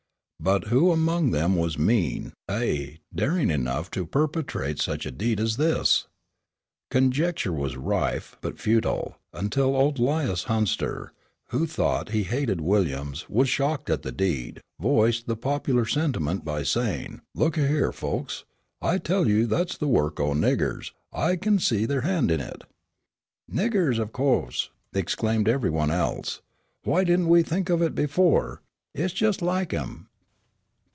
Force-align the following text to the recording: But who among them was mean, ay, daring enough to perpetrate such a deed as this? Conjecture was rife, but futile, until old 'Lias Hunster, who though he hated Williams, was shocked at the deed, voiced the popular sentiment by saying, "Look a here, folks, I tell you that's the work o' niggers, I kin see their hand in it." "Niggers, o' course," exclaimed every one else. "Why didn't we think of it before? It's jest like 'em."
But 0.43 0.69
who 0.69 0.91
among 0.91 1.29
them 1.29 1.55
was 1.55 1.77
mean, 1.77 2.33
ay, 2.49 2.97
daring 3.13 3.51
enough 3.51 3.91
to 3.91 4.07
perpetrate 4.07 4.79
such 4.81 5.05
a 5.05 5.11
deed 5.11 5.39
as 5.39 5.57
this? 5.57 6.07
Conjecture 6.89 7.53
was 7.53 7.77
rife, 7.77 8.37
but 8.41 8.57
futile, 8.57 9.19
until 9.33 9.75
old 9.75 9.99
'Lias 9.99 10.45
Hunster, 10.45 11.11
who 11.49 11.67
though 11.67 12.05
he 12.09 12.23
hated 12.23 12.59
Williams, 12.59 13.29
was 13.29 13.49
shocked 13.49 13.87
at 13.91 14.01
the 14.01 14.11
deed, 14.11 14.61
voiced 14.79 15.27
the 15.27 15.35
popular 15.35 15.85
sentiment 15.85 16.43
by 16.43 16.63
saying, 16.63 17.21
"Look 17.35 17.55
a 17.55 17.67
here, 17.67 17.91
folks, 17.91 18.43
I 18.81 18.97
tell 18.97 19.27
you 19.27 19.45
that's 19.45 19.77
the 19.77 19.87
work 19.87 20.19
o' 20.19 20.33
niggers, 20.33 20.89
I 21.13 21.35
kin 21.35 21.59
see 21.59 21.85
their 21.85 22.01
hand 22.01 22.31
in 22.31 22.41
it." 22.41 22.63
"Niggers, 23.47 23.99
o' 23.99 24.07
course," 24.07 24.71
exclaimed 24.91 25.47
every 25.47 25.69
one 25.69 25.91
else. 25.91 26.41
"Why 26.83 27.03
didn't 27.03 27.29
we 27.29 27.43
think 27.43 27.69
of 27.69 27.79
it 27.83 27.93
before? 27.93 28.63
It's 28.95 29.13
jest 29.13 29.43
like 29.43 29.71
'em." 29.71 30.07